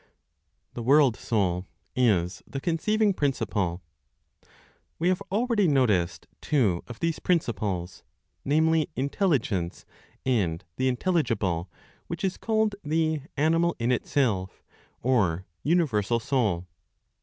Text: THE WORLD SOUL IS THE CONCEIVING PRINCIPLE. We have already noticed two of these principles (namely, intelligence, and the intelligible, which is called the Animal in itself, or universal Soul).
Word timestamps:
THE 0.73 0.81
WORLD 0.81 1.15
SOUL 1.15 1.67
IS 1.95 2.41
THE 2.47 2.59
CONCEIVING 2.59 3.13
PRINCIPLE. 3.13 3.83
We 4.97 5.09
have 5.09 5.21
already 5.31 5.67
noticed 5.67 6.25
two 6.41 6.83
of 6.87 6.99
these 6.99 7.19
principles 7.19 8.01
(namely, 8.43 8.89
intelligence, 8.95 9.85
and 10.25 10.65
the 10.77 10.87
intelligible, 10.87 11.69
which 12.07 12.23
is 12.23 12.37
called 12.37 12.73
the 12.83 13.21
Animal 13.37 13.75
in 13.77 13.91
itself, 13.91 14.63
or 15.03 15.45
universal 15.61 16.19
Soul). 16.19 16.65